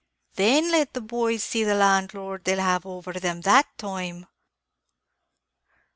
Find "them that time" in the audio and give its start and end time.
3.13-4.25